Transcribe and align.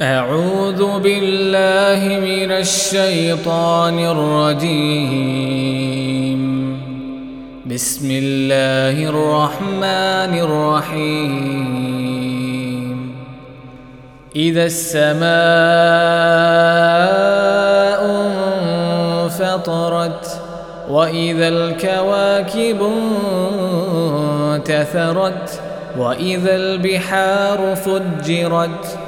أعوذ 0.00 0.98
بالله 0.98 2.18
من 2.22 2.52
الشيطان 2.52 3.98
الرجيم. 3.98 5.18
بسم 7.66 8.10
الله 8.10 9.08
الرحمن 9.10 10.38
الرحيم. 10.38 11.58
إذا 14.36 14.64
السماء 14.64 15.26
انفطرت 19.26 20.40
وإذا 20.90 21.48
الكواكب 21.48 22.82
انتثرت 24.54 25.60
وإذا 25.98 26.56
البحار 26.56 27.76
فجرت 27.76 29.07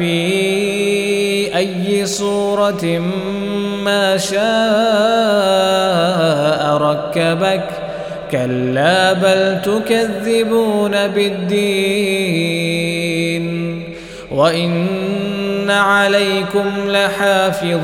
في 0.00 1.56
أي 1.56 2.06
صورة 2.06 2.84
ما 3.84 4.16
شاء 4.16 4.40
ركبك. 6.76 7.64
كلا 8.32 9.12
بل 9.12 9.62
تكذبون 9.62 11.08
بالدين. 11.08 12.60
وإن 14.30 15.70
عليكم 15.70 16.66
لحافظين. 16.86 17.80